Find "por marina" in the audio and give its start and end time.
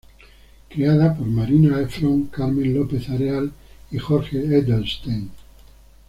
1.15-1.79